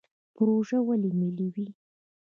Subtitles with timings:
[0.35, 1.67] پروژې ولې ملي وي؟